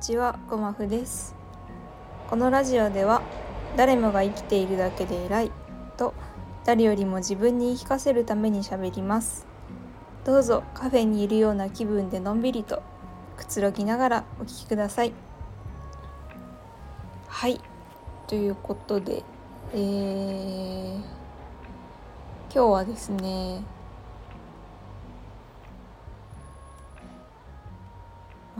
[0.00, 1.34] ちはごまふです。
[2.30, 3.20] このラジオでは
[3.76, 5.52] 誰もが生きているだけで偉い
[5.98, 6.14] と
[6.64, 9.46] 誰よりも自分に言い聞かせるためにしゃべります。
[10.24, 12.82] どうぞカフェにいるような気分でのんびりと
[13.36, 15.12] くつろぎながらお聞きください。
[17.28, 17.60] はい。
[18.26, 19.22] ということで
[19.74, 21.04] えー、今
[22.52, 23.62] 日はですね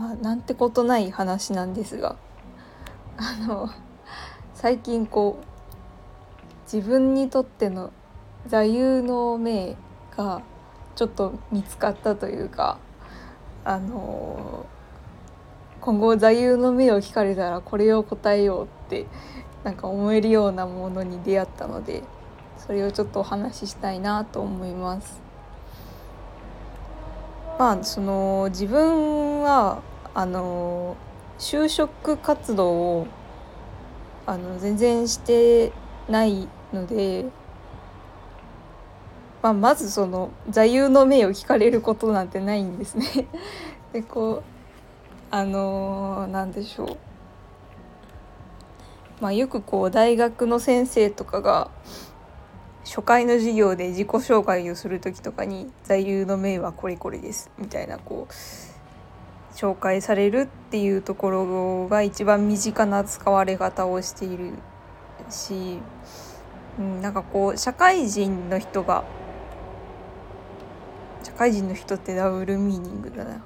[0.01, 2.15] まあ、なんてことない話なんですが
[3.17, 3.69] あの
[4.55, 5.45] 最近こう
[6.73, 7.93] 自分にとっての
[8.47, 9.75] 座右の銘
[10.17, 10.41] が
[10.95, 12.79] ちょっと見つかったというか
[13.63, 14.65] あの
[15.81, 19.05] 今後座右の銘を聞かれたらこれを答えようって
[19.63, 22.01] なんか思えるようなものに出会ったので
[22.57, 25.21] それをちょっとお話ししたいなと思います。
[27.59, 30.97] まあその自分はあの
[31.39, 33.07] 就職活動を
[34.25, 35.71] あの全然して
[36.09, 37.25] ないので、
[39.41, 43.27] まあ、まずその座右の銘を聞かれることなんてないんですね。
[43.93, 44.43] でこう
[45.31, 46.97] あのなんでしょう。
[49.21, 51.69] まあ、よくこう大学の先生とかが
[52.83, 58.33] 初回の授業で自己紹介をする時とかに「座右の銘はこれこれです」みたいなこう
[59.53, 64.53] 紹介されるっていうところが一番身近な使われ方をしている
[65.29, 65.79] し、
[66.79, 69.03] うん、なんかこう社会人の人が
[71.23, 73.43] 社会人の人ってダブルミーニングだな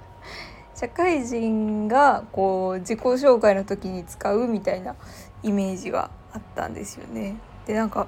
[0.74, 4.94] 社会人がこう自己紹介の時に使うみたいな
[5.42, 7.36] イメージがあったんですよね。
[7.66, 8.06] でなんか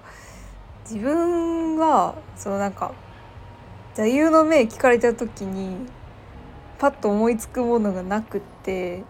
[0.84, 2.92] 自分はそのなんか
[3.94, 5.86] 座右の銘聞かれた時に
[6.80, 9.04] パッと思いつくものがなくって。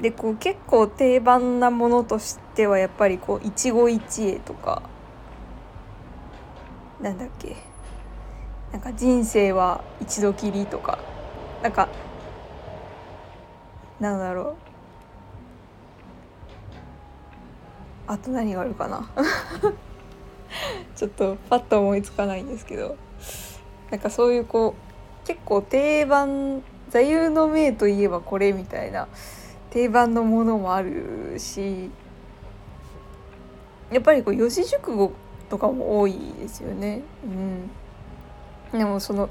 [0.00, 4.82] でこう結構定番なものとしてはやっぱりこう一期一会とか。
[7.00, 7.56] なんだっけ。
[8.72, 10.98] なんか人生は一度きりとか。
[11.62, 11.88] なんか
[14.00, 14.56] なんだろう。
[18.08, 19.08] あと何があるかな。
[20.96, 22.96] ちょっとパッと思いつかないんですけど。
[23.92, 24.85] なんかそういうこう
[25.26, 29.08] 結構定番座右の銘といえばこれみたいな
[29.70, 31.90] 定番のものもあるし
[33.90, 35.12] やっぱりこう四字熟語
[35.48, 37.02] とかも多いですよね。
[38.72, 39.28] うん、でもその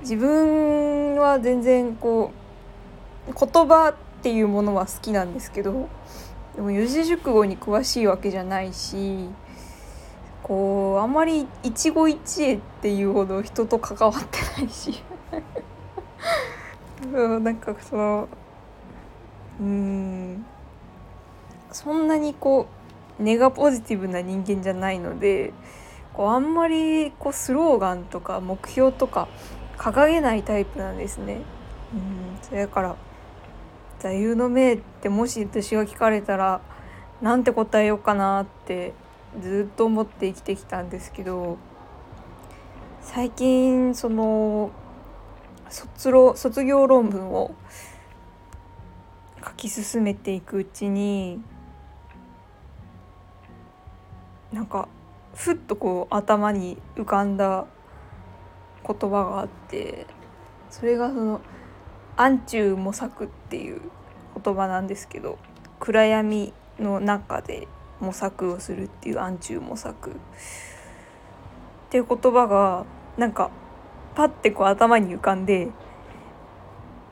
[0.00, 2.32] 自分は全然こ
[3.28, 5.88] う言葉っていうものは好きなんですけど
[6.56, 9.28] でも四字熟語に詳しいわけじゃないし
[10.42, 15.02] こうあんまり一期一会っていうほど人と関わってないし
[17.12, 18.28] うんなんかその
[19.60, 20.46] うん
[21.72, 22.66] そんなにこ
[23.18, 25.52] うネガポジティブな人間じゃないので
[26.14, 29.28] こうあんまりこうスローガンとか目標とか
[29.76, 31.42] 掲げないタイプなんですね。
[31.92, 32.96] うんそれから
[33.98, 36.60] 座右の銘ってもし私が聞かれたら
[37.20, 38.94] なんて答えようかなって
[39.40, 41.58] ずっと思って生きてきたんですけど
[43.02, 44.70] 最近その
[45.70, 47.54] 卒論卒業論文を
[49.44, 51.40] 書き進めていくうちに
[54.52, 54.88] なんか
[55.34, 57.66] ふっとこう頭に浮かんだ
[58.86, 60.06] 言葉があって
[60.70, 61.40] それがその
[62.16, 63.80] 「暗中模索」っていう
[64.42, 65.38] 言葉なんですけど
[65.78, 67.68] 暗闇の中で
[68.00, 70.14] 模索をするっていう暗中模索っ
[71.90, 72.84] ていう言葉が
[73.16, 73.50] なんか
[74.14, 75.70] パッてこう頭に浮かんで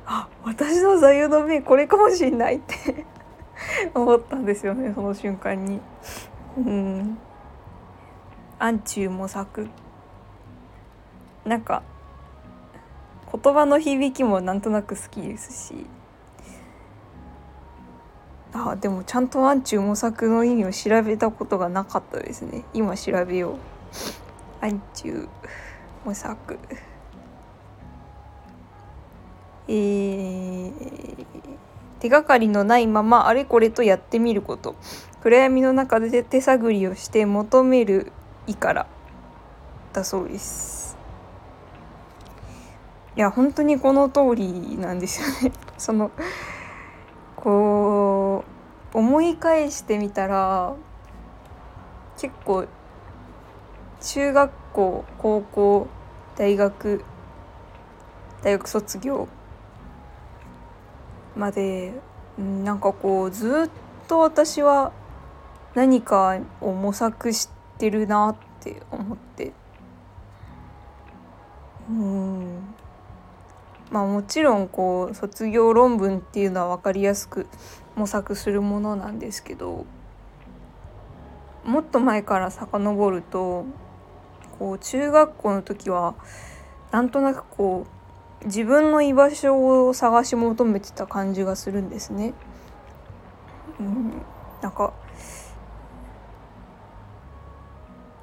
[0.06, 3.04] あ私の座右の銘これかもしんないって
[3.94, 5.80] 思ったんですよねその瞬間に。
[6.58, 7.18] うん。
[8.58, 9.68] 暗中模索。
[11.44, 11.82] なんか
[13.32, 15.86] 言葉の響きもなんとなく好きですし。
[18.52, 22.64] あでもちゃんと暗中模索の意味を調べたことがなかったですね。
[22.72, 23.56] 今調べよう。
[24.60, 25.28] 暗中。
[26.06, 26.56] 模索。
[29.66, 31.26] えー、
[31.98, 34.76] 手がかりのないままあれこれとやってみること。
[35.20, 38.12] 暗闇の中で手探りをして求める
[38.46, 38.86] 意から。
[39.92, 40.96] だそうです。
[43.16, 45.56] いや本当にこの通りなんですよね。
[45.76, 46.12] その
[47.34, 48.44] こ
[48.94, 50.76] う思い返してみたら
[52.16, 52.66] 結構
[54.00, 55.88] 中学校高校
[56.36, 57.02] 大学
[58.42, 59.26] 大学卒業
[61.34, 61.94] まで、
[62.38, 63.70] うん、なんかこうずっ
[64.06, 64.92] と私は
[65.74, 69.52] 何かを模索してるなって思って。
[71.88, 72.74] うん。
[73.90, 77.46] まあもちろんこう卒業論文っていうのは分かりやすく
[77.94, 79.86] 模索するものなんですけど
[81.64, 83.64] もっと前から遡ると
[84.58, 86.14] こう中学校の時は
[86.90, 87.86] なんとなくこ
[88.42, 92.34] う自分の居場所を探し求めてた感じがするんですね。
[93.80, 94.22] うん、
[94.62, 94.92] なんか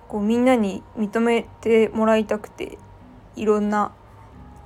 [0.08, 2.78] こうみんなに認めてもらいたくて
[3.36, 3.92] いろんな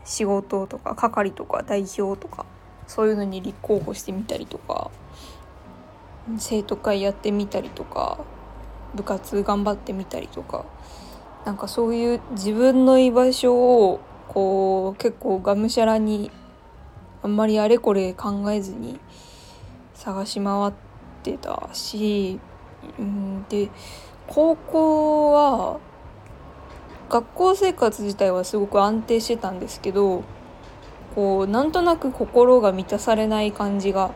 [0.04, 2.46] 仕事とか係とか代表とか
[2.88, 4.92] そういうのに立候補してみたりとか
[6.38, 8.20] 生徒会やってみたりとか
[8.96, 10.66] 部活頑張ってみたりとか
[11.48, 16.30] なんかそういう自分の居場所をこう結構がむしゃらに
[17.24, 19.00] あんまりあれこれ考えずに
[19.94, 20.74] 探し回っ
[21.24, 22.42] てたし、
[23.00, 23.70] うん、で
[24.28, 25.80] 高校は
[27.08, 30.26] 学校生活自体はすごく安定してたんですけど
[31.16, 34.14] こうなんとなく心が満たされない感じが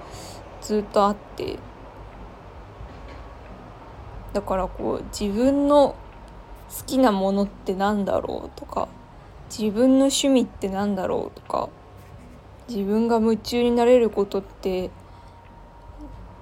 [0.60, 1.60] ずっとあって
[4.34, 5.96] だからこう自分の
[6.78, 8.88] 好きなものってなんだろうとか
[9.50, 11.70] 自分の趣味ってなんだろうとか
[12.70, 14.90] 自分が夢中になれることって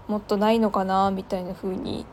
[0.07, 2.05] もっとないのかなみたいな風に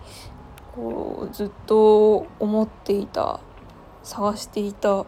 [0.74, 3.40] こうずっと思っていた
[4.02, 5.04] 探していた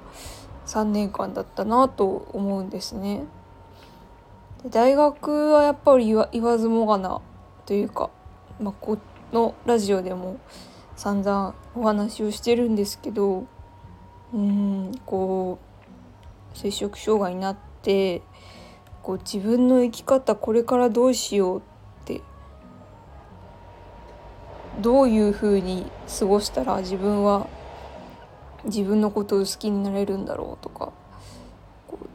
[0.66, 3.24] 3年間だったなと思うんですね。
[4.62, 7.20] で大学はやっぱり言わずもがな
[7.64, 8.10] というか、
[8.60, 8.98] まあ、こ
[9.32, 10.38] のラジオでも
[10.98, 13.46] 散々お話をしてるんですけど
[14.34, 15.60] うんこ
[16.52, 18.20] う摂食障害になって
[19.04, 21.62] こう自分の生き方これからどうしようっ
[22.04, 22.20] て
[24.80, 25.86] どういうふうに
[26.18, 27.46] 過ごしたら自分は
[28.64, 30.92] 自分のことを好きになれるんだろうとか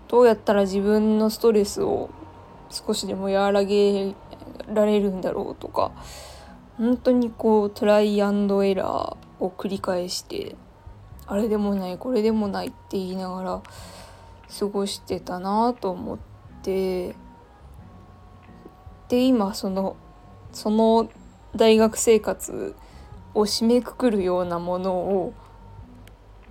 [0.09, 2.09] どうやったら自分のストレスを
[2.69, 4.13] 少しでも和らげ
[4.67, 5.93] られるんだろうとか
[6.77, 10.55] 本当にこうトライアンドエラーを繰り返して
[11.27, 13.61] あれでもないこれでもないって言いながら
[14.59, 16.17] 過ごしてたなと思っ
[16.63, 17.15] て
[19.09, 19.95] で今その
[20.51, 21.09] その
[21.55, 22.75] 大学生活
[23.33, 25.33] を締めくくるようなものを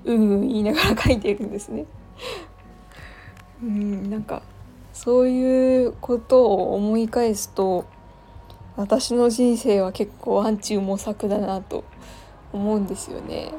[0.05, 1.87] うんうん言いながら書いているんですね。
[3.63, 4.43] うんなんか
[4.93, 7.87] そういうことを思い返すと
[8.77, 11.85] 私の人生は結構暗中模索だなと
[12.53, 13.53] 思うんですよね。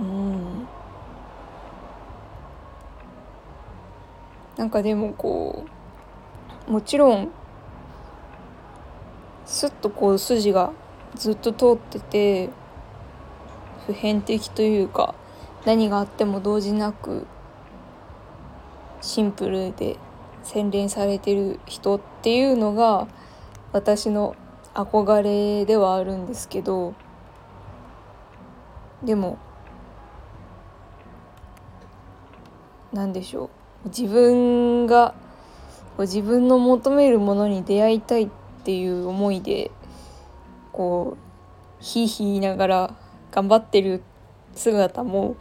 [0.00, 0.68] うん
[4.56, 5.66] なんかでもこ
[6.66, 7.30] うもちろん
[9.44, 10.72] すっとこう筋が
[11.14, 12.50] ずっと通ってて
[13.86, 15.14] 普遍的というか
[15.64, 17.26] 何があっても動じなく
[19.00, 19.96] シンプルで
[20.42, 23.08] 洗練されてる人っていうのが
[23.72, 24.36] 私の
[24.74, 26.94] 憧れではあるんですけど
[29.02, 29.38] でも
[32.92, 33.50] 何でしょ
[33.84, 35.14] う自分が
[35.98, 38.28] 自分の求めるものに出会いたいっ
[38.64, 39.70] ていう思いで
[40.72, 42.94] こうひいひい言いながら
[43.30, 44.02] 頑張ってる
[44.54, 45.36] 姿も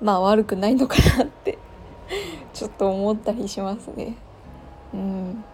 [0.00, 1.58] まあ悪くないのかなって
[2.52, 4.16] ちょっと思ったりしますね。
[4.92, 5.44] うん、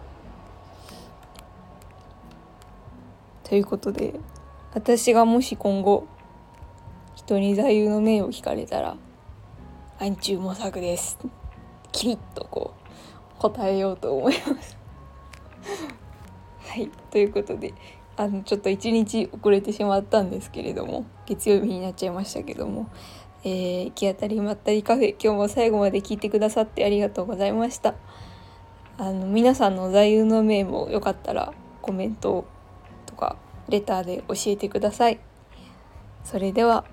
[3.49, 4.13] ということで
[4.75, 6.07] 私がもし今後
[7.15, 8.95] 人に座右の銘を聞かれたら
[9.97, 11.17] 「暗中模索です」
[11.91, 12.75] キリッとこ
[13.37, 14.77] う答えようと思います。
[16.69, 17.73] はいということで
[18.17, 22.87] あのちょっと一日遅れてしまったんですけれども月曜日になっちゃいましたけども、
[23.43, 27.95] えー、行き当たりまったりカフェ今日も最後まで聞いてくださってありがとうございました
[28.99, 31.51] あの皆さんの座右の銘もよかったら
[31.81, 32.58] コメントと
[33.19, 33.35] か
[33.67, 35.19] レターで教えてください。
[36.23, 36.85] それでは。